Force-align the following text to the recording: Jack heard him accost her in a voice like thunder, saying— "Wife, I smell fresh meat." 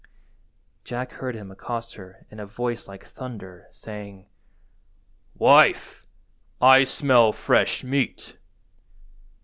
Jack 0.83 1.11
heard 1.11 1.35
him 1.35 1.51
accost 1.51 1.93
her 1.93 2.25
in 2.31 2.39
a 2.39 2.45
voice 2.47 2.87
like 2.87 3.05
thunder, 3.05 3.67
saying— 3.71 4.27
"Wife, 5.35 6.07
I 6.59 6.85
smell 6.85 7.31
fresh 7.31 7.83
meat." 7.83 8.35